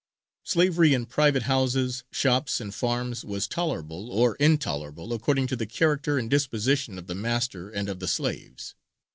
[0.49, 6.17] _)]Slavery in private houses, shops, and farms, was tolerable or intolerable according to the character
[6.17, 8.73] and disposition of the master and of the slaves.